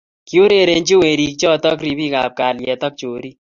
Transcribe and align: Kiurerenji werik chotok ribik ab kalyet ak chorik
Kiurerenji 0.27 0.95
werik 1.01 1.33
chotok 1.41 1.77
ribik 1.85 2.13
ab 2.23 2.31
kalyet 2.39 2.81
ak 2.87 2.93
chorik 2.99 3.35